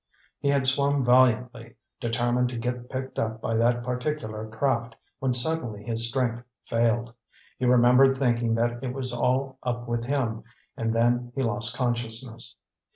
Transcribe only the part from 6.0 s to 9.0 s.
strength failed. He remembered thinking that it